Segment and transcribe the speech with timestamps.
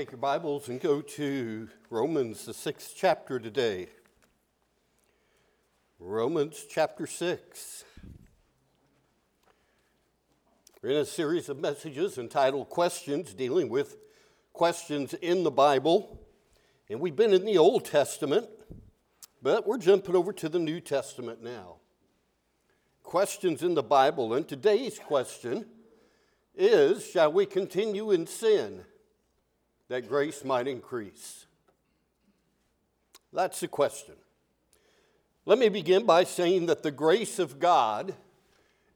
[0.00, 3.88] Take your Bibles and go to Romans, the sixth chapter today.
[5.98, 7.84] Romans chapter 6.
[10.80, 13.98] We're in a series of messages entitled Questions, dealing with
[14.54, 16.18] questions in the Bible.
[16.88, 18.48] And we've been in the Old Testament,
[19.42, 21.76] but we're jumping over to the New Testament now.
[23.02, 24.32] Questions in the Bible.
[24.32, 25.66] And today's question
[26.56, 28.86] is Shall we continue in sin
[29.90, 31.46] that grace might increase?
[33.32, 34.14] That's the question.
[35.44, 38.14] Let me begin by saying that the grace of God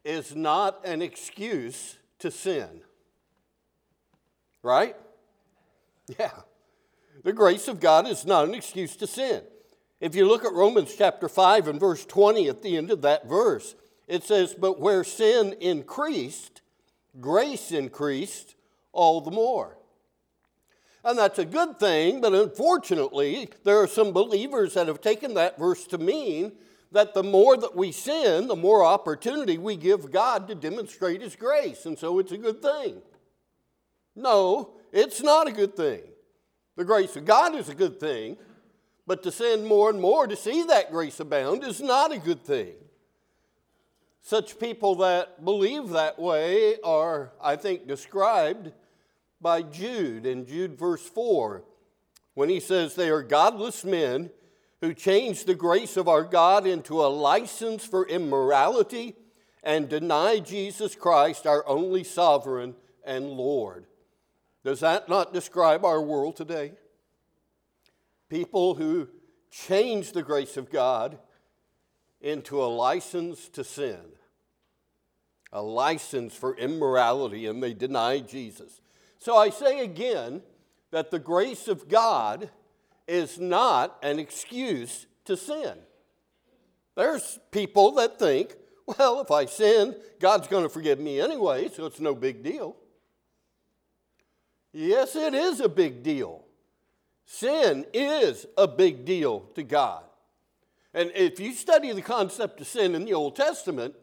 [0.04, 2.68] is not an excuse to sin.
[4.62, 4.96] Right?
[6.18, 6.30] Yeah.
[7.24, 9.42] The grace of God is not an excuse to sin.
[10.00, 13.26] If you look at Romans chapter 5 and verse 20 at the end of that
[13.26, 13.74] verse,
[14.06, 16.60] it says, But where sin increased,
[17.20, 18.54] grace increased
[18.92, 19.76] all the more.
[21.04, 25.59] And that's a good thing, but unfortunately, there are some believers that have taken that
[25.59, 26.52] verse to mean
[26.92, 31.37] that the more that we sin, the more opportunity we give God to demonstrate His
[31.37, 31.84] grace.
[31.84, 33.02] And so it's a good thing.
[34.16, 36.02] No, it's not a good thing.
[36.76, 38.38] The grace of God is a good thing,
[39.07, 42.45] but to sin more and more to see that grace abound is not a good
[42.45, 42.74] thing.
[44.23, 48.73] Such people that believe that way are, I think, described
[49.40, 51.65] by Jude in Jude verse 4
[52.35, 54.30] when he says, They are godless men
[54.80, 59.16] who change the grace of our God into a license for immorality
[59.63, 63.87] and deny Jesus Christ, our only sovereign and Lord.
[64.62, 66.72] Does that not describe our world today?
[68.28, 69.09] People who
[69.50, 71.19] change the grace of God
[72.21, 74.00] into a license to sin,
[75.53, 78.81] a license for immorality, and they deny Jesus.
[79.25, 80.42] So I say again
[80.91, 82.50] that the grace of God
[83.08, 85.78] is not an excuse to sin.
[86.94, 91.86] There's people that think, well, if I sin, God's going to forgive me anyway, so
[91.86, 92.76] it's no big deal.
[94.74, 96.44] Yes, it is a big deal.
[97.24, 100.04] Sin is a big deal to God.
[100.92, 103.94] And if you study the concept of sin in the Old Testament,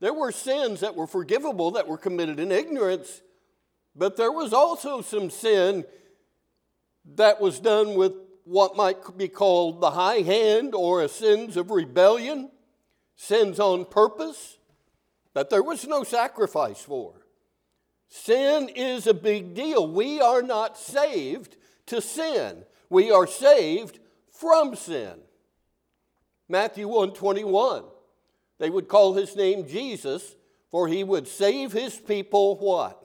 [0.00, 3.22] there were sins that were forgivable that were committed in ignorance,
[3.94, 5.84] but there was also some sin
[7.16, 8.12] that was done with
[8.44, 12.50] what might be called the high hand or sins of rebellion,
[13.16, 14.58] sins on purpose,
[15.34, 17.14] that there was no sacrifice for.
[18.08, 19.86] Sin is a big deal.
[19.86, 21.56] We are not saved
[21.86, 22.64] to sin.
[22.88, 23.98] We are saved
[24.32, 25.14] from sin.
[26.48, 27.84] Matthew 121.
[28.58, 30.36] They would call his name Jesus,
[30.70, 33.02] for he would save his people what?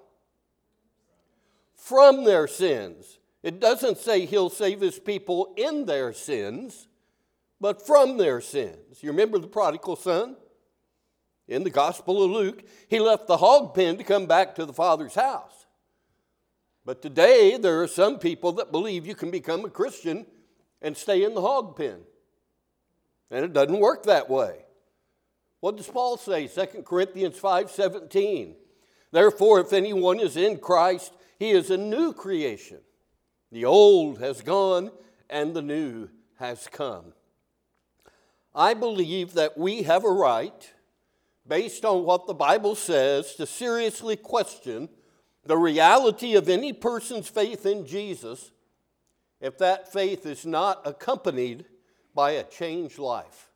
[1.83, 3.19] From their sins.
[3.43, 6.87] It doesn't say he'll save his people in their sins,
[7.59, 9.03] but from their sins.
[9.03, 10.37] You remember the prodigal son?
[11.45, 14.71] In the Gospel of Luke, he left the hog pen to come back to the
[14.71, 15.65] Father's house.
[16.85, 20.25] But today, there are some people that believe you can become a Christian
[20.81, 21.99] and stay in the hog pen.
[23.29, 24.59] And it doesn't work that way.
[25.59, 26.47] What does Paul say?
[26.47, 28.55] 2 Corinthians 5:17.
[29.11, 31.11] Therefore, if anyone is in Christ,
[31.43, 32.79] he is a new creation.
[33.51, 34.91] The old has gone
[35.29, 36.07] and the new
[36.39, 37.11] has come.
[38.55, 40.71] I believe that we have a right
[41.45, 44.87] based on what the Bible says, to seriously question
[45.45, 48.51] the reality of any person's faith in Jesus
[49.41, 51.65] if that faith is not accompanied
[52.15, 53.49] by a changed life.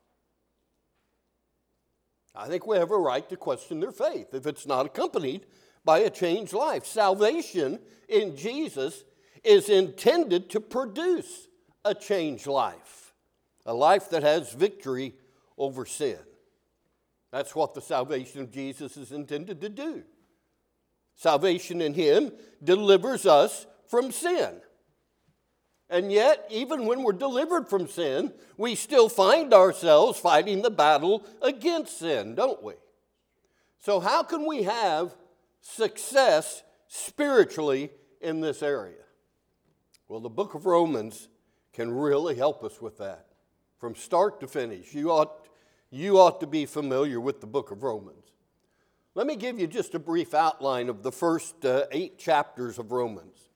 [2.34, 5.46] I think we have a right to question their faith if it's not accompanied
[5.88, 6.84] by a changed life.
[6.84, 7.78] Salvation
[8.10, 9.04] in Jesus
[9.42, 11.48] is intended to produce
[11.82, 13.14] a changed life,
[13.64, 15.14] a life that has victory
[15.56, 16.18] over sin.
[17.32, 20.02] That's what the salvation of Jesus is intended to do.
[21.16, 24.60] Salvation in Him delivers us from sin.
[25.88, 31.24] And yet, even when we're delivered from sin, we still find ourselves fighting the battle
[31.40, 32.74] against sin, don't we?
[33.78, 35.14] So, how can we have
[35.68, 39.04] success spiritually in this area?
[40.08, 41.28] Well, the book of Romans
[41.72, 43.26] can really help us with that
[43.78, 44.94] from start to finish.
[44.94, 45.46] You ought
[45.90, 48.26] you ought to be familiar with the book of Romans.
[49.14, 52.92] Let me give you just a brief outline of the first uh, eight chapters of
[52.92, 53.48] Romans.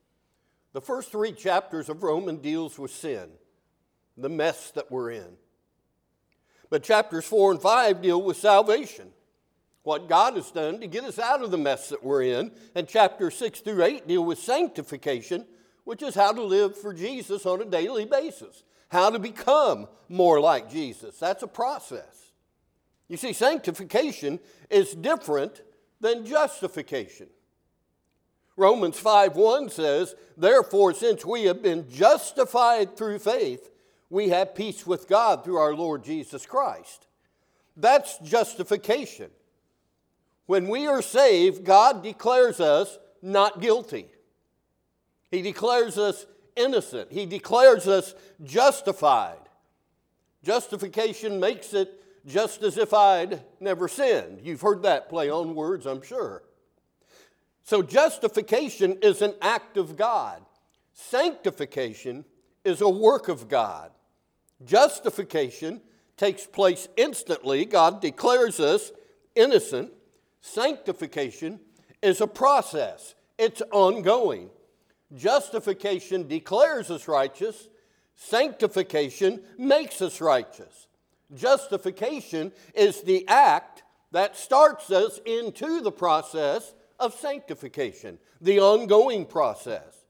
[0.73, 3.29] The first three chapters of Romans deals with sin,
[4.17, 5.37] the mess that we're in.
[6.71, 9.09] But chapters four and five deal with salvation,
[9.83, 12.51] what God has done to get us out of the mess that we're in.
[12.73, 15.45] And chapters six through eight deal with sanctification,
[15.83, 20.39] which is how to live for Jesus on a daily basis, how to become more
[20.39, 21.19] like Jesus.
[21.19, 22.31] That's a process.
[23.09, 24.39] You see, sanctification
[24.69, 25.61] is different
[25.99, 27.27] than justification.
[28.55, 33.71] Romans 5:1 says, "Therefore since we have been justified through faith,
[34.09, 37.07] we have peace with God through our Lord Jesus Christ."
[37.75, 39.31] That's justification.
[40.45, 44.07] When we are saved, God declares us not guilty.
[45.31, 46.25] He declares us
[46.55, 47.11] innocent.
[47.11, 48.13] He declares us
[48.43, 49.37] justified.
[50.43, 54.41] Justification makes it just as if I'd never sinned.
[54.43, 56.43] You've heard that play on words, I'm sure.
[57.63, 60.41] So, justification is an act of God,
[60.93, 62.25] sanctification
[62.65, 63.91] is a work of God.
[64.65, 65.81] Justification
[66.17, 68.91] takes place instantly, God declares us
[69.35, 69.91] innocent.
[70.45, 71.57] Sanctification
[72.01, 74.49] is a process, it's ongoing.
[75.15, 77.69] Justification declares us righteous,
[78.15, 80.87] sanctification makes us righteous.
[81.33, 90.03] Justification is the act that starts us into the process of sanctification, the ongoing process.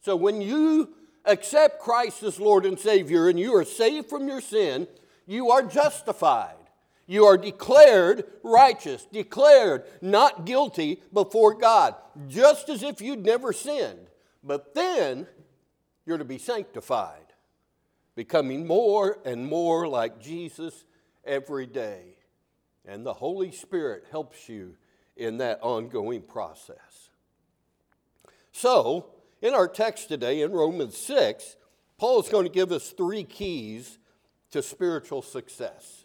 [0.00, 0.94] So when you
[1.26, 4.88] accept Christ as Lord and Savior and you are saved from your sin,
[5.26, 6.63] you are justified.
[7.06, 11.94] You are declared righteous, declared not guilty before God,
[12.28, 14.08] just as if you'd never sinned.
[14.42, 15.26] But then
[16.06, 17.32] you're to be sanctified,
[18.14, 20.84] becoming more and more like Jesus
[21.24, 22.16] every day.
[22.86, 24.76] And the Holy Spirit helps you
[25.16, 27.10] in that ongoing process.
[28.52, 29.06] So,
[29.42, 31.56] in our text today in Romans 6,
[31.98, 33.98] Paul is going to give us three keys
[34.50, 36.03] to spiritual success.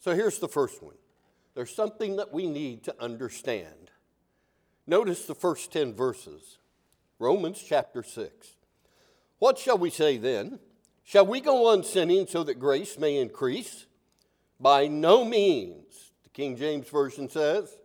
[0.00, 0.94] So, here's the first one
[1.54, 3.90] there's something that we need to understand.
[4.86, 6.58] Notice the first 10 verses,
[7.18, 8.56] Romans chapter 6.
[9.38, 10.60] What shall we say then?
[11.04, 13.86] Shall we go on sinning so that grace may increase?
[14.60, 16.12] By no means.
[16.24, 17.76] The King James Version says.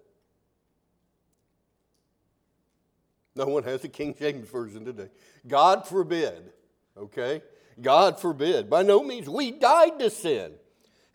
[3.35, 5.09] No one has a King James Version today.
[5.47, 6.51] God forbid,
[6.97, 7.41] okay?
[7.81, 8.69] God forbid.
[8.69, 10.53] By no means, we died to sin.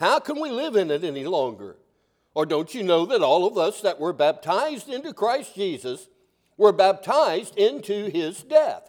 [0.01, 1.77] How can we live in it any longer?
[2.35, 6.09] Or don't you know that all of us that were baptized into Christ Jesus
[6.57, 8.89] were baptized into his death?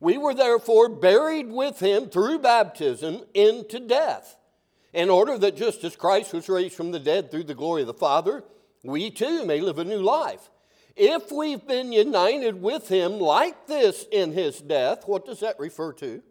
[0.00, 4.36] We were therefore buried with him through baptism into death
[4.92, 7.86] in order that just as Christ was raised from the dead through the glory of
[7.88, 8.42] the Father,
[8.82, 10.50] we too may live a new life.
[10.96, 15.92] If we've been united with him like this in his death, what does that refer
[15.94, 16.22] to?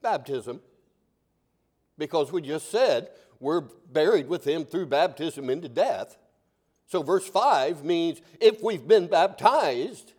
[0.00, 0.60] Baptism.
[1.98, 3.08] Because we just said
[3.40, 6.16] we're buried with him through baptism into death.
[6.86, 10.12] So, verse 5 means if we've been baptized,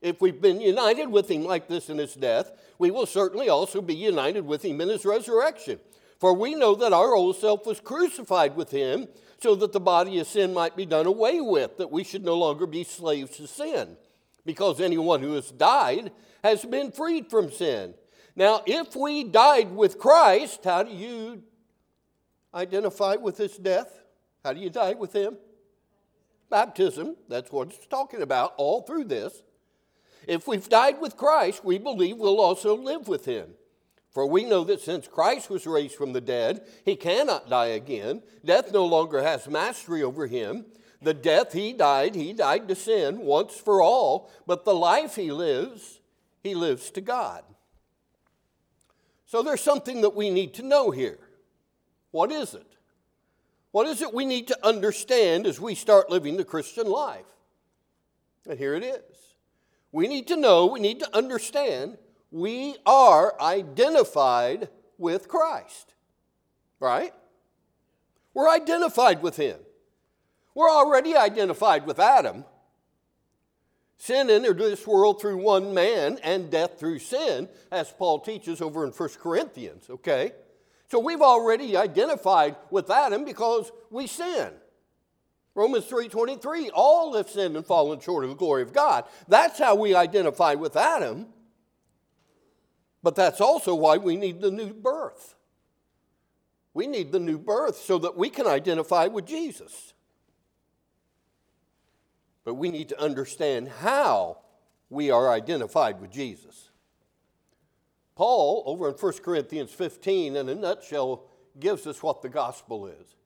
[0.00, 3.80] if we've been united with him like this in his death, we will certainly also
[3.80, 5.80] be united with him in his resurrection.
[6.20, 9.08] For we know that our old self was crucified with him
[9.40, 12.36] so that the body of sin might be done away with, that we should no
[12.36, 13.96] longer be slaves to sin.
[14.46, 16.12] Because anyone who has died
[16.42, 17.94] has been freed from sin.
[18.36, 21.42] Now, if we died with Christ, how do you
[22.52, 24.00] identify with his death?
[24.42, 25.36] How do you die with him?
[26.50, 29.42] Baptism, that's what it's talking about all through this.
[30.26, 33.54] If we've died with Christ, we believe we'll also live with him.
[34.10, 38.22] For we know that since Christ was raised from the dead, he cannot die again.
[38.44, 40.66] Death no longer has mastery over him.
[41.02, 45.32] The death he died, he died to sin once for all, but the life he
[45.32, 46.00] lives,
[46.42, 47.42] he lives to God.
[49.26, 51.18] So there's something that we need to know here.
[52.10, 52.66] What is it?
[53.72, 57.26] What is it we need to understand as we start living the Christian life?
[58.48, 59.34] And here it is
[59.94, 61.96] we need to know, we need to understand,
[62.32, 65.94] we are identified with Christ.
[66.80, 67.12] Right?
[68.34, 69.56] We're identified with Him.
[70.52, 72.44] We're already identified with Adam.
[73.96, 78.84] Sin entered this world through one man and death through sin, as Paul teaches over
[78.84, 80.32] in 1 Corinthians, okay?
[80.88, 84.52] So we've already identified with Adam because we sin.
[85.54, 89.04] Romans 3:23, all have sinned and fallen short of the glory of God.
[89.28, 91.32] That's how we identify with Adam.
[93.02, 95.36] But that's also why we need the new birth.
[96.72, 99.93] We need the new birth so that we can identify with Jesus.
[102.44, 104.38] But we need to understand how
[104.90, 106.70] we are identified with Jesus.
[108.14, 111.24] Paul, over in 1 Corinthians 15, in a nutshell,
[111.58, 113.16] gives us what the gospel is.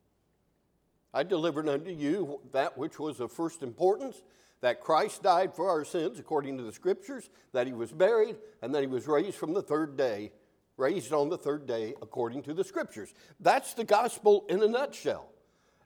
[1.13, 4.23] I delivered unto you that which was of first importance
[4.61, 8.75] that Christ died for our sins according to the scriptures, that he was buried, and
[8.75, 10.33] that he was raised from the third day,
[10.77, 13.15] raised on the third day according to the scriptures.
[13.41, 15.29] That's the gospel in a nutshell.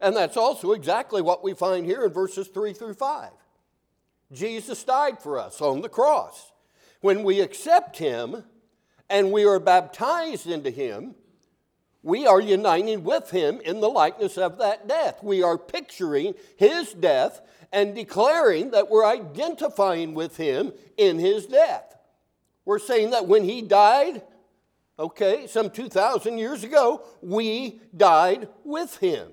[0.03, 3.31] And that's also exactly what we find here in verses 3 through 5.
[4.33, 6.51] Jesus died for us on the cross.
[7.01, 8.43] When we accept him
[9.09, 11.15] and we are baptized into him,
[12.03, 15.23] we are uniting with him in the likeness of that death.
[15.23, 17.41] We are picturing his death
[17.73, 21.97] and declaring that we're identifying with him in his death.
[22.65, 24.23] We're saying that when he died,
[24.99, 29.33] okay, some 2,000 years ago, we died with him.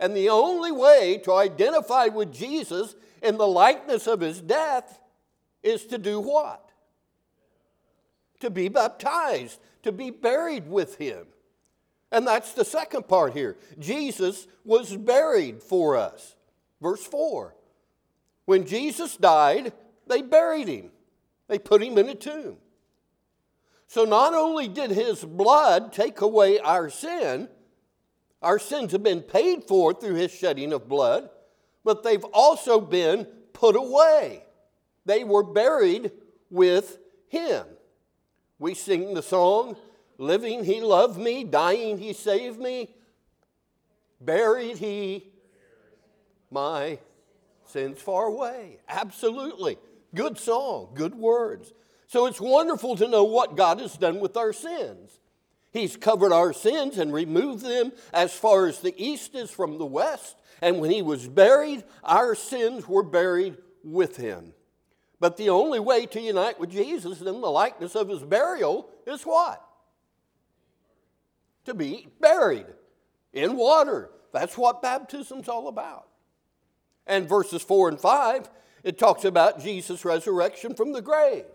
[0.00, 5.00] And the only way to identify with Jesus in the likeness of his death
[5.62, 6.70] is to do what?
[8.40, 11.26] To be baptized, to be buried with him.
[12.12, 13.56] And that's the second part here.
[13.78, 16.36] Jesus was buried for us.
[16.80, 17.54] Verse 4.
[18.44, 19.72] When Jesus died,
[20.06, 20.90] they buried him,
[21.48, 22.58] they put him in a tomb.
[23.86, 27.48] So not only did his blood take away our sin,
[28.44, 31.30] our sins have been paid for through his shedding of blood,
[31.82, 34.44] but they've also been put away.
[35.06, 36.12] They were buried
[36.50, 36.98] with
[37.28, 37.66] him.
[38.58, 39.76] We sing the song,
[40.18, 42.94] Living he loved me, dying he saved me,
[44.20, 45.32] buried he
[46.50, 46.98] my
[47.64, 48.78] sins far away.
[48.88, 49.76] Absolutely.
[50.14, 51.72] Good song, good words.
[52.06, 55.18] So it's wonderful to know what God has done with our sins.
[55.74, 59.84] He's covered our sins and removed them as far as the east is from the
[59.84, 60.36] west.
[60.62, 64.54] And when he was buried, our sins were buried with him.
[65.18, 69.24] But the only way to unite with Jesus in the likeness of his burial is
[69.24, 69.66] what?
[71.64, 72.66] To be buried
[73.32, 74.10] in water.
[74.32, 76.06] That's what baptism's all about.
[77.04, 78.48] And verses 4 and 5,
[78.84, 81.46] it talks about Jesus' resurrection from the grave.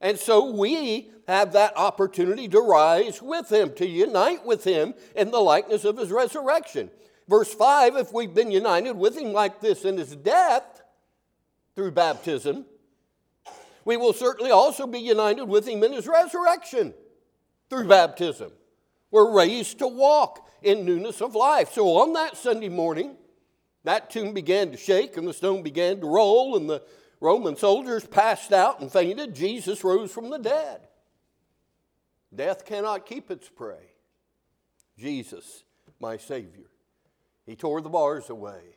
[0.00, 5.30] And so we have that opportunity to rise with him, to unite with him in
[5.30, 6.90] the likeness of his resurrection.
[7.28, 10.82] Verse 5 if we've been united with him like this in his death
[11.74, 12.64] through baptism,
[13.84, 16.94] we will certainly also be united with him in his resurrection
[17.68, 18.52] through baptism.
[19.10, 21.72] We're raised to walk in newness of life.
[21.72, 23.16] So on that Sunday morning,
[23.84, 26.82] that tomb began to shake and the stone began to roll and the
[27.20, 29.34] Roman soldiers passed out and fainted.
[29.34, 30.80] Jesus rose from the dead.
[32.34, 33.92] Death cannot keep its prey.
[34.98, 35.64] Jesus,
[36.00, 36.70] my Savior.
[37.46, 38.76] He tore the bars away.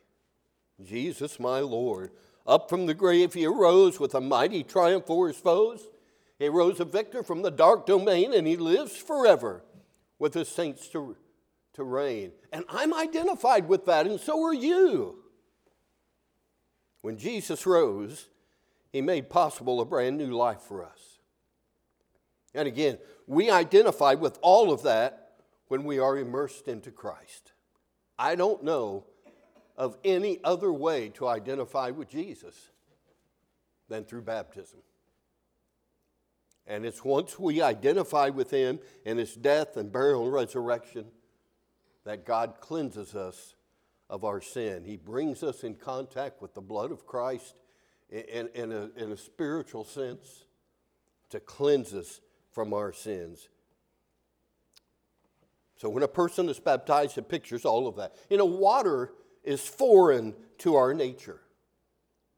[0.82, 2.10] Jesus, my Lord.
[2.46, 5.86] Up from the grave, he arose with a mighty triumph for his foes.
[6.38, 9.62] He rose a victor from the dark domain, and he lives forever
[10.18, 11.16] with his saints to,
[11.74, 12.32] to reign.
[12.52, 15.18] And I'm identified with that, and so are you.
[17.02, 18.28] When Jesus rose,
[18.92, 21.18] he made possible a brand new life for us.
[22.54, 25.32] And again, we identify with all of that
[25.68, 27.52] when we are immersed into Christ.
[28.18, 29.04] I don't know
[29.76, 32.54] of any other way to identify with Jesus
[33.88, 34.80] than through baptism.
[36.66, 41.06] And it's once we identify with Him in His death and burial and resurrection
[42.04, 43.54] that God cleanses us
[44.10, 44.84] of our sin.
[44.84, 47.56] He brings us in contact with the blood of Christ
[48.12, 50.44] in, in, a, in a spiritual sense
[51.30, 53.48] to cleanse us from our sins.
[55.76, 58.14] So when a person is baptized, it pictures all of that.
[58.28, 61.40] You know, water is foreign to our nature.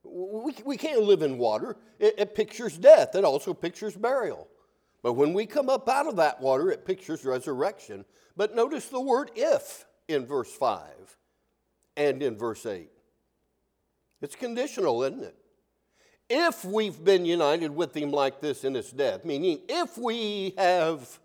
[0.04, 1.76] We, we can't live in water.
[1.98, 4.48] It, it pictures death, it also pictures burial.
[5.02, 8.06] But when we come up out of that water, it pictures resurrection.
[8.36, 10.80] But notice the word if in verse 5
[11.96, 12.90] and in verse 8.
[14.22, 15.36] It's conditional, isn't it?
[16.28, 21.18] If we've been united with him like this in his death, meaning if we have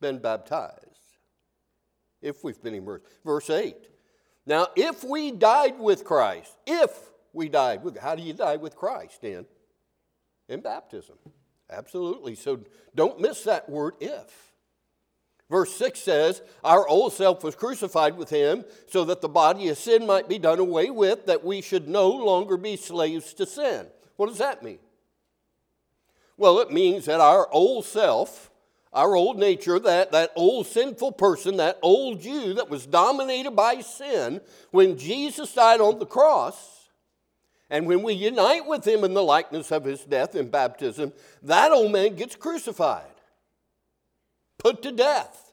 [0.00, 0.78] been baptized,
[2.22, 3.04] if we've been immersed.
[3.24, 3.76] Verse 8.
[4.46, 6.90] Now, if we died with Christ, if
[7.32, 9.46] we died with, how do you die with Christ in?
[10.48, 11.16] In baptism.
[11.70, 12.34] Absolutely.
[12.34, 12.60] So
[12.94, 14.49] don't miss that word if.
[15.50, 19.76] Verse 6 says, Our old self was crucified with him so that the body of
[19.76, 23.86] sin might be done away with, that we should no longer be slaves to sin.
[24.16, 24.78] What does that mean?
[26.36, 28.50] Well, it means that our old self,
[28.92, 33.80] our old nature, that, that old sinful person, that old Jew that was dominated by
[33.80, 34.40] sin,
[34.70, 36.88] when Jesus died on the cross,
[37.68, 41.72] and when we unite with him in the likeness of his death in baptism, that
[41.72, 43.09] old man gets crucified
[44.60, 45.52] put to death.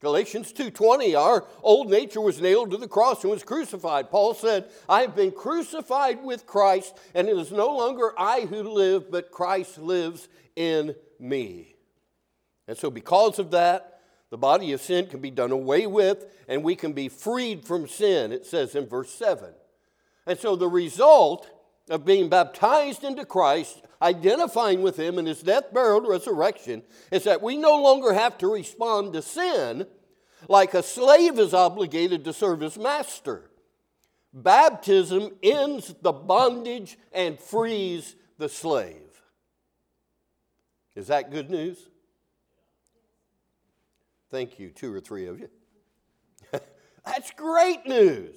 [0.00, 4.10] Galatians 2:20 our old nature was nailed to the cross and was crucified.
[4.10, 8.62] Paul said, "I have been crucified with Christ, and it is no longer I who
[8.62, 11.76] live, but Christ lives in me."
[12.66, 14.00] And so because of that,
[14.30, 17.88] the body of sin can be done away with and we can be freed from
[17.88, 19.54] sin, it says in verse 7.
[20.26, 21.48] And so the result
[21.88, 27.24] of being baptized into Christ, identifying with Him in His death, burial, and resurrection, is
[27.24, 29.86] that we no longer have to respond to sin
[30.48, 33.50] like a slave is obligated to serve his master.
[34.32, 38.96] Baptism ends the bondage and frees the slave.
[40.94, 41.78] Is that good news?
[44.30, 45.48] Thank you, two or three of you.
[47.06, 48.36] That's great news.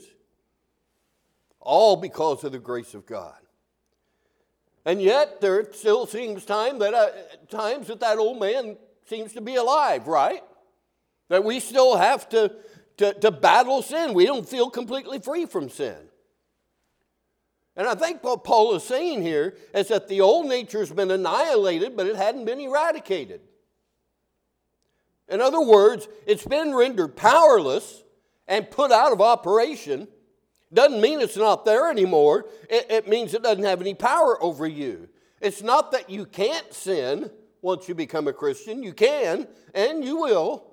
[1.60, 3.36] All because of the grace of God.
[4.88, 7.10] And yet, there still seems time that uh,
[7.50, 10.42] times that that old man seems to be alive, right?
[11.28, 12.56] That we still have to,
[12.96, 14.14] to, to battle sin.
[14.14, 15.98] We don't feel completely free from sin.
[17.76, 21.12] And I think what Paul is saying here is that the old nature has been
[21.12, 23.42] annihilated, but it hadn't been eradicated.
[25.28, 28.04] In other words, it's been rendered powerless
[28.48, 30.08] and put out of operation
[30.74, 32.46] doesn't mean it's not there anymore.
[32.70, 35.08] It, it means it doesn't have any power over you.
[35.42, 37.30] It's not that you can't sin
[37.62, 38.84] once you become a Christian.
[38.84, 40.66] You can, and you will.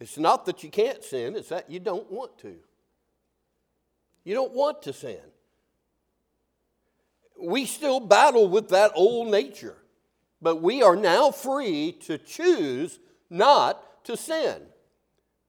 [0.00, 2.54] It's not that you can't sin, it's that you don't want to.
[4.24, 5.20] You don't want to sin.
[7.40, 9.76] We still battle with that old nature,
[10.40, 12.98] but we are now free to choose
[13.30, 14.62] not to sin.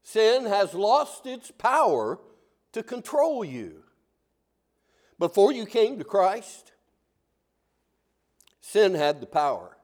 [0.05, 2.19] Sin has lost its power
[2.73, 3.81] to control you.
[5.17, 6.73] Before you came to Christ,
[8.61, 9.75] sin had the power,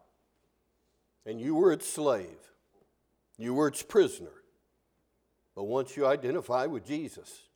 [1.26, 2.38] and you were its slave,
[3.40, 4.44] you were its prisoner.
[5.56, 7.48] But once you identify with Jesus,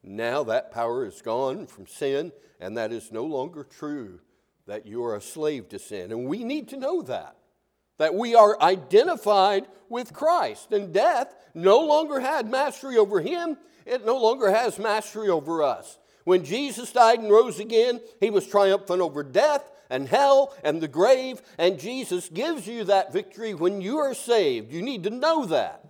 [0.00, 2.30] now that power is gone from sin,
[2.60, 4.20] and that is no longer true
[4.66, 6.12] that you are a slave to sin.
[6.12, 7.37] And we need to know that
[7.98, 10.72] that we are identified with Christ.
[10.72, 15.98] And death no longer had mastery over him, it no longer has mastery over us.
[16.24, 20.88] When Jesus died and rose again, he was triumphant over death and hell and the
[20.88, 24.72] grave, and Jesus gives you that victory when you are saved.
[24.72, 25.84] You need to know that.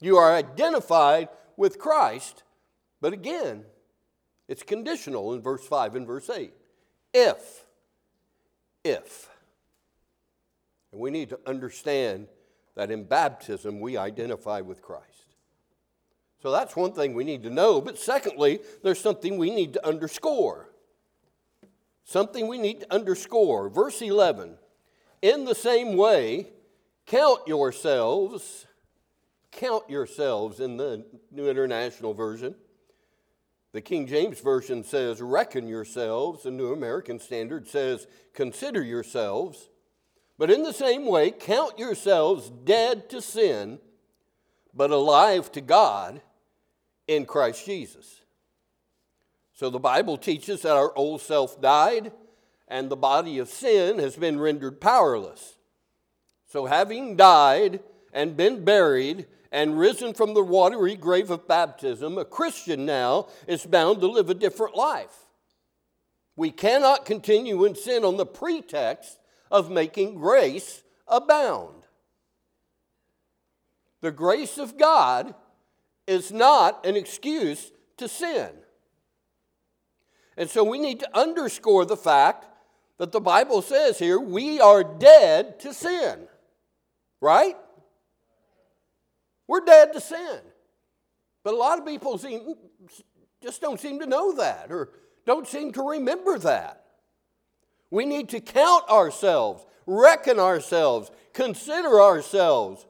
[0.00, 2.44] You are identified with Christ,
[3.00, 3.64] but again,
[4.48, 6.52] it's conditional in verse 5 and verse 8.
[7.12, 7.64] If,
[8.84, 9.29] if
[10.92, 12.28] and we need to understand
[12.74, 15.06] that in baptism we identify with Christ.
[16.42, 17.80] So that's one thing we need to know.
[17.80, 20.70] But secondly, there's something we need to underscore.
[22.04, 23.68] Something we need to underscore.
[23.68, 24.56] Verse 11
[25.20, 26.48] In the same way,
[27.06, 28.66] count yourselves,
[29.52, 32.54] count yourselves in the New International Version.
[33.72, 36.42] The King James Version says, reckon yourselves.
[36.42, 39.68] The New American Standard says, consider yourselves
[40.40, 43.78] but in the same way, count yourselves dead to sin,
[44.72, 46.22] but alive to God
[47.06, 48.22] in Christ Jesus.
[49.52, 52.12] So the Bible teaches that our old self died
[52.68, 55.56] and the body of sin has been rendered powerless.
[56.46, 62.24] So, having died and been buried and risen from the watery grave of baptism, a
[62.24, 65.26] Christian now is bound to live a different life.
[66.34, 69.18] We cannot continue in sin on the pretext
[69.50, 71.84] of making grace abound.
[74.00, 75.34] The grace of God
[76.06, 78.50] is not an excuse to sin.
[80.36, 82.46] And so we need to underscore the fact
[82.98, 86.26] that the Bible says here we are dead to sin.
[87.20, 87.56] Right?
[89.46, 90.40] We're dead to sin.
[91.42, 92.54] But a lot of people seem,
[93.42, 94.90] just don't seem to know that or
[95.26, 96.79] don't seem to remember that.
[97.90, 102.86] We need to count ourselves, reckon ourselves, consider ourselves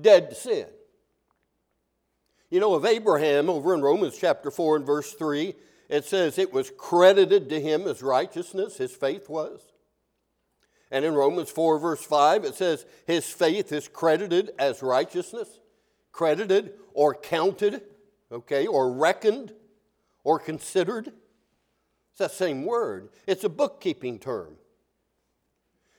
[0.00, 0.66] dead to sin.
[2.50, 5.54] You know, of Abraham over in Romans chapter 4 and verse 3,
[5.88, 9.60] it says it was credited to him as righteousness, his faith was.
[10.90, 15.60] And in Romans 4, verse 5, it says his faith is credited as righteousness,
[16.12, 17.82] credited or counted,
[18.30, 19.54] okay, or reckoned
[20.24, 21.12] or considered.
[22.12, 23.08] It's that same word.
[23.26, 24.56] It's a bookkeeping term.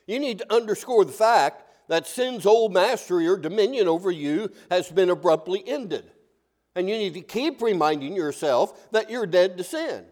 [0.06, 4.90] You need to underscore the fact that sin's old mastery or dominion over you has
[4.90, 6.10] been abruptly ended.
[6.74, 10.06] And you need to keep reminding yourself that you're dead to sin.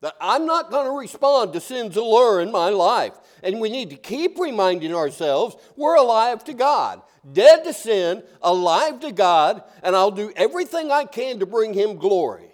[0.00, 3.14] that I'm not going to respond to sin's allure in my life.
[3.42, 9.00] And we need to keep reminding ourselves we're alive to God, dead to sin, alive
[9.00, 12.52] to God, and I'll do everything I can to bring Him glory.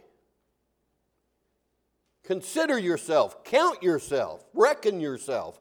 [2.24, 5.60] Consider yourself, count yourself, reckon yourself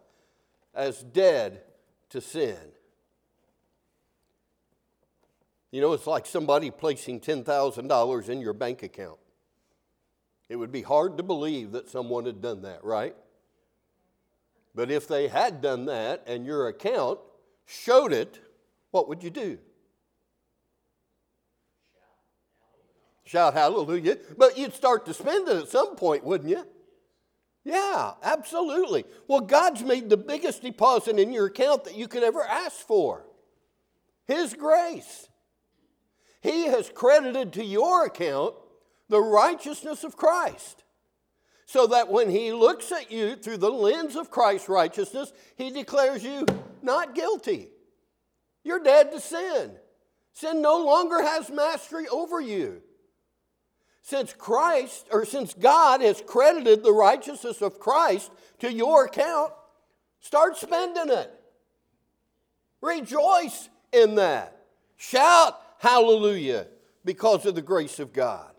[0.74, 1.62] as dead
[2.10, 2.58] to sin.
[5.72, 9.20] You know, it's like somebody placing $10,000 in your bank account.
[10.48, 13.16] It would be hard to believe that someone had done that, right?
[14.76, 17.20] But if they had done that and your account
[17.66, 18.40] showed it,
[18.92, 19.58] what would you do?
[23.34, 24.20] Shout hallelujah.
[24.38, 26.68] But you'd start to spend it at some point, wouldn't you?
[27.64, 29.06] Yeah, absolutely.
[29.28, 33.26] Well, God's made the biggest deposit in your account that you could ever ask for
[34.28, 35.30] His grace.
[36.42, 38.54] He has credited to your account
[39.10, 40.84] the righteousness of Christ.
[41.66, 46.24] So that when he looks at you through the lens of Christ's righteousness, he declares
[46.24, 46.46] you
[46.84, 47.70] not guilty.
[48.64, 49.72] You're dead to sin.
[50.34, 52.84] Sin no longer has mastery over you.
[54.04, 59.54] Since Christ, or since God has credited the righteousness of Christ to your account,
[60.20, 61.34] start spending it.
[62.82, 64.66] Rejoice in that.
[64.98, 66.68] Shout hallelujah
[67.06, 68.52] because of the grace of God.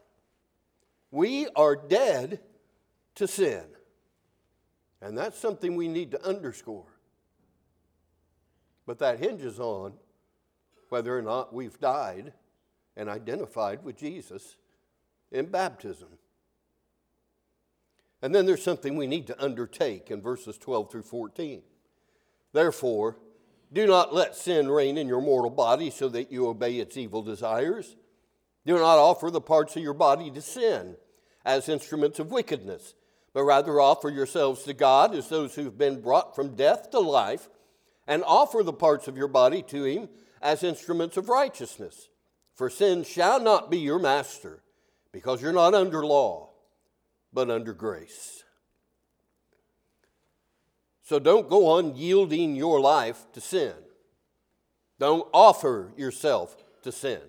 [1.11, 2.41] We are dead
[3.17, 3.65] to sin.
[5.03, 6.87] And that's something we need to underscore.
[8.87, 9.93] But that hinges on
[10.89, 12.33] whether or not we've died
[12.97, 14.57] and identified with Jesus
[15.35, 16.09] in baptism.
[18.23, 21.61] And then there's something we need to undertake in verses 12 through 14.
[22.55, 23.19] Therefore,
[23.73, 27.23] do not let sin reign in your mortal body so that you obey its evil
[27.23, 27.97] desires.
[28.65, 30.97] Do not offer the parts of your body to sin
[31.45, 32.95] as instruments of wickedness,
[33.35, 37.51] but rather offer yourselves to God as those who've been brought from death to life,
[38.07, 40.09] and offer the parts of your body to Him
[40.41, 42.09] as instruments of righteousness.
[42.55, 44.63] For sin shall not be your master,
[45.15, 46.51] because you're not under law,
[47.33, 48.43] but under grace.
[51.05, 53.75] So don't go on yielding your life to sin.
[54.99, 57.21] Don't offer yourself to sin.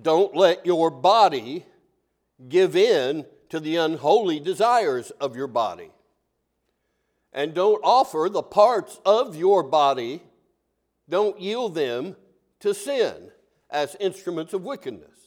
[0.00, 1.66] Don't let your body
[2.48, 5.90] give in to the unholy desires of your body.
[7.34, 10.22] And don't offer the parts of your body,
[11.10, 12.16] don't yield them
[12.60, 13.32] to sin
[13.68, 15.21] as instruments of wickedness.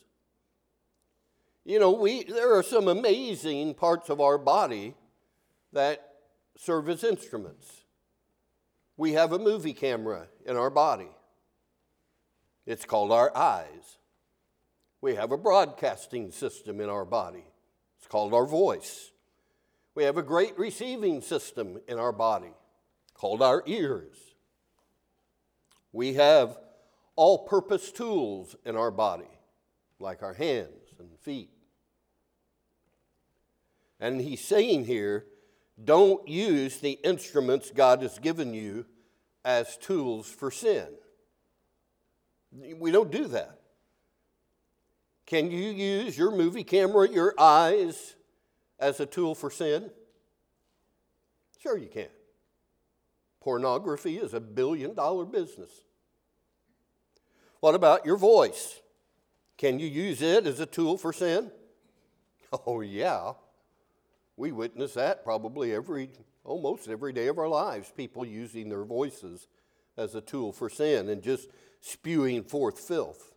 [1.65, 4.93] You know, we, there are some amazing parts of our body
[5.73, 6.07] that
[6.55, 7.85] serve as instruments.
[8.97, 11.09] We have a movie camera in our body,
[12.65, 13.97] it's called our eyes.
[15.01, 17.45] We have a broadcasting system in our body.
[17.99, 19.11] It's called our voice.
[19.93, 22.53] We have a great receiving system in our body
[23.13, 24.15] called our ears.
[25.91, 26.57] We have
[27.15, 29.29] all purpose tools in our body,
[29.99, 31.54] like our hands and feet.
[33.99, 35.25] And he's saying here
[35.83, 38.85] don't use the instruments God has given you
[39.43, 40.87] as tools for sin.
[42.51, 43.59] We don't do that.
[45.25, 48.15] Can you use your movie camera, your eyes,
[48.79, 49.89] as a tool for sin?
[51.61, 52.07] Sure, you can.
[53.41, 55.71] Pornography is a billion dollar business.
[57.59, 58.79] What about your voice?
[59.57, 61.51] Can you use it as a tool for sin?
[62.65, 63.33] Oh, yeah.
[64.37, 66.09] We witness that probably every,
[66.43, 69.47] almost every day of our lives, people using their voices
[69.97, 73.33] as a tool for sin and just spewing forth filth.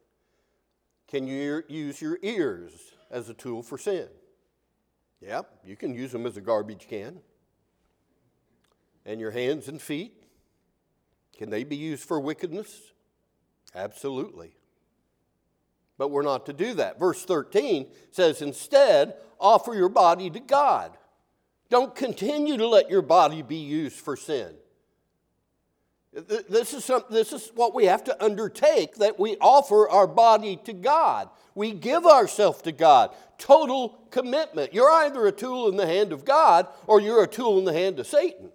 [1.06, 2.72] Can you use your ears
[3.10, 4.08] as a tool for sin?
[5.20, 7.20] Yep, you can use them as a garbage can.
[9.06, 10.12] And your hands and feet,
[11.36, 12.92] can they be used for wickedness?
[13.74, 14.52] Absolutely.
[15.98, 16.98] But we're not to do that.
[16.98, 20.96] Verse 13 says, instead, offer your body to God.
[21.68, 24.54] Don't continue to let your body be used for sin.
[26.12, 30.56] This is, some, this is what we have to undertake that we offer our body
[30.64, 31.28] to God.
[31.54, 33.14] We give ourselves to God.
[33.36, 34.72] Total commitment.
[34.72, 37.72] You're either a tool in the hand of God or you're a tool in the
[37.72, 38.50] hand of Satan.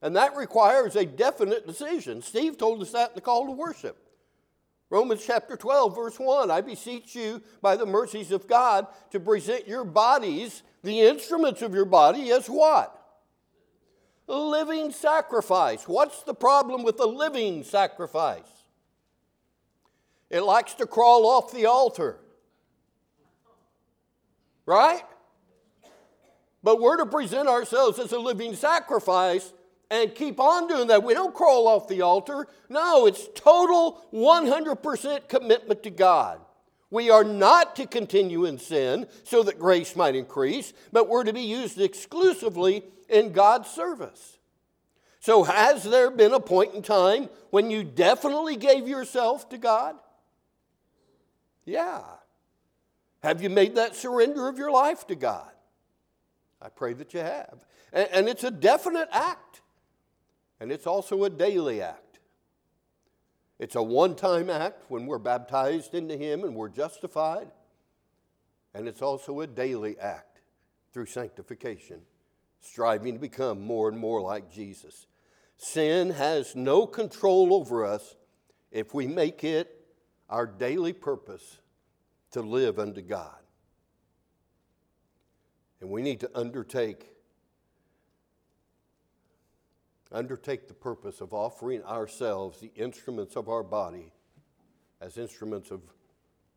[0.00, 2.22] And that requires a definite decision.
[2.22, 4.05] Steve told us that in the call to worship.
[4.88, 9.66] Romans chapter 12, verse 1 I beseech you by the mercies of God to present
[9.66, 12.92] your bodies, the instruments of your body, as what?
[14.28, 15.86] A living sacrifice.
[15.88, 18.42] What's the problem with a living sacrifice?
[20.30, 22.18] It likes to crawl off the altar.
[24.64, 25.04] Right?
[26.62, 29.52] But we're to present ourselves as a living sacrifice
[29.90, 31.02] and keep on doing that.
[31.02, 32.46] We don't crawl off the altar.
[32.68, 36.40] No, it's total 100% commitment to God.
[36.90, 41.32] We are not to continue in sin so that grace might increase, but we're to
[41.32, 44.38] be used exclusively in God's service.
[45.20, 49.96] So, has there been a point in time when you definitely gave yourself to God?
[51.64, 52.02] Yeah.
[53.24, 55.50] Have you made that surrender of your life to God?
[56.62, 57.64] I pray that you have.
[57.92, 59.62] And, it's a definite act,
[60.60, 62.18] and it's also a daily act.
[63.58, 67.48] It's a one time act when we're baptized into Him and we're justified.
[68.74, 70.40] And it's also a daily act
[70.92, 72.00] through sanctification,
[72.60, 75.06] striving to become more and more like Jesus.
[75.56, 78.16] Sin has no control over us
[78.70, 79.86] if we make it
[80.28, 81.58] our daily purpose
[82.32, 83.38] to live unto God.
[85.80, 87.15] And we need to undertake
[90.16, 94.12] undertake the purpose of offering ourselves, the instruments of our body,
[95.00, 95.82] as instruments of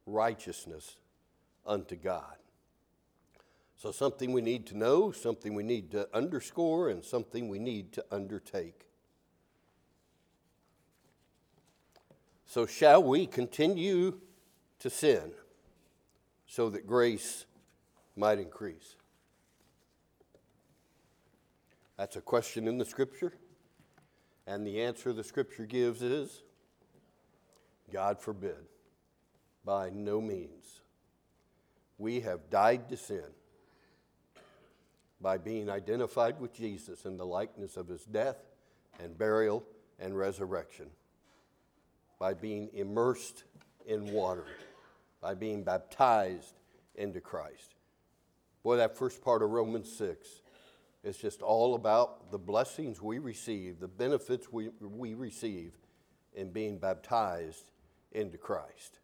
[0.05, 0.95] righteousness
[1.65, 2.37] unto God.
[3.75, 7.91] So, something we need to know, something we need to underscore, and something we need
[7.93, 8.87] to undertake.
[12.45, 14.19] So, shall we continue
[14.79, 15.31] to sin
[16.47, 17.45] so that grace
[18.15, 18.95] might increase?
[21.97, 23.33] That's a question in the scripture.
[24.49, 26.41] And the answer the scripture gives is
[27.93, 28.57] God forbid.
[29.63, 30.81] By no means.
[31.99, 33.25] We have died to sin
[35.21, 38.37] by being identified with Jesus in the likeness of his death
[38.99, 39.63] and burial
[39.99, 40.87] and resurrection,
[42.17, 43.43] by being immersed
[43.85, 44.45] in water,
[45.21, 46.55] by being baptized
[46.95, 47.75] into Christ.
[48.63, 50.41] Boy, that first part of Romans 6
[51.03, 55.73] it's just all about the blessings we receive, the benefits we, we receive
[56.33, 57.71] in being baptized
[58.11, 58.99] into Christ.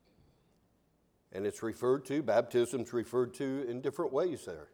[1.31, 4.67] And it's referred to, baptism's referred to in different ways there.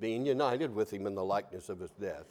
[0.00, 2.26] Being united with him in the likeness of his death,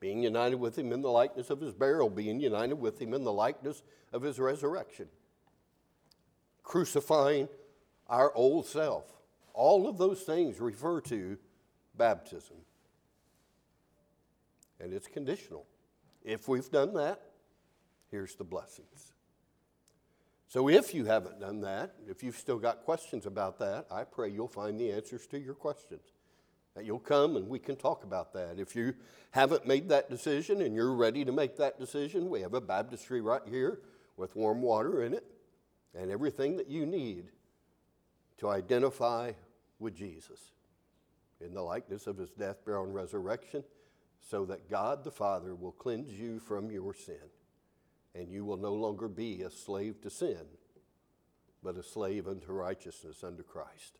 [0.00, 3.24] being united with him in the likeness of his burial, being united with him in
[3.24, 5.08] the likeness of his resurrection.
[6.62, 7.48] Crucifying
[8.06, 9.04] our old self.
[9.52, 11.36] All of those things refer to
[11.96, 12.56] baptism
[14.80, 15.66] and it's conditional.
[16.24, 17.20] If we've done that,
[18.10, 19.12] here's the blessings.
[20.48, 24.30] So if you haven't done that, if you've still got questions about that, I pray
[24.30, 26.02] you'll find the answers to your questions.
[26.74, 28.58] That you'll come and we can talk about that.
[28.58, 28.94] If you
[29.32, 33.20] haven't made that decision and you're ready to make that decision, we have a baptistry
[33.20, 33.80] right here
[34.16, 35.24] with warm water in it
[35.94, 37.26] and everything that you need
[38.38, 39.32] to identify
[39.78, 40.52] with Jesus
[41.40, 43.64] in the likeness of his death, burial, and resurrection
[44.20, 47.30] so that God the Father will cleanse you from your sin,
[48.14, 50.44] and you will no longer be a slave to sin,
[51.62, 53.98] but a slave unto righteousness under Christ.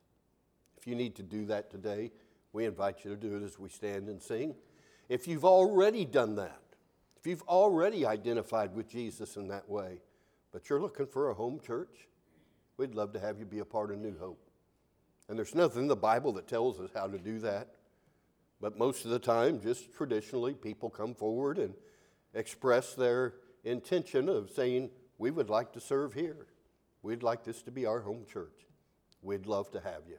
[0.76, 2.12] If you need to do that today,
[2.52, 4.54] we invite you to do it as we stand and sing.
[5.08, 6.60] If you've already done that,
[7.16, 10.00] if you've already identified with Jesus in that way,
[10.52, 12.08] but you're looking for a home church,
[12.76, 14.50] we'd love to have you be a part of New Hope.
[15.28, 17.74] And there's nothing in the Bible that tells us how to do that.
[18.60, 21.74] But most of the time, just traditionally, people come forward and
[22.34, 26.46] express their intention of saying, We would like to serve here.
[27.02, 28.66] We'd like this to be our home church.
[29.22, 30.18] We'd love to have you.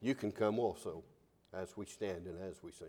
[0.00, 1.04] You can come also
[1.52, 2.88] as we stand and as we sing.